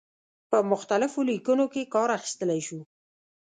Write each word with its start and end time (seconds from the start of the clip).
په 0.49 0.57
مختلفو 0.71 1.19
لیکنو 1.29 1.65
کې 1.73 1.91
کار 1.93 2.09
اخیستلای 2.17 2.61
شو. 2.67 2.79